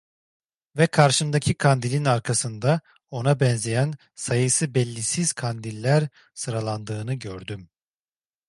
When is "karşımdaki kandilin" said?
0.87-2.05